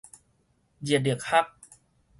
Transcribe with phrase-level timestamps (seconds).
[0.81, 1.45] 熱力學